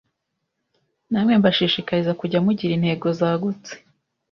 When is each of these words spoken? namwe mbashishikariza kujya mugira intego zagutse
namwe 1.11 1.31
mbashishikariza 1.39 2.17
kujya 2.19 2.39
mugira 2.45 2.71
intego 2.75 3.07
zagutse 3.19 3.73